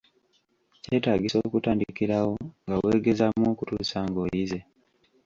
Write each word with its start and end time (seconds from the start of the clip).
Kyetaagisa 0.83 1.37
okutandikirawo 1.45 2.35
nga 2.65 2.75
weegezaamu 2.83 3.45
okutuusa 3.53 3.97
ng’oyize. 4.07 4.59